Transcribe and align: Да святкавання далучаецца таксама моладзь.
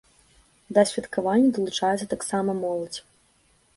Да 0.77 0.83
святкавання 0.93 1.49
далучаецца 1.57 2.11
таксама 2.17 2.51
моладзь. 2.63 2.99